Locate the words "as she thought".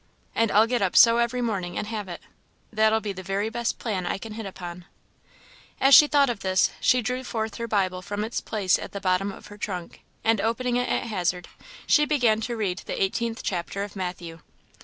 5.79-6.39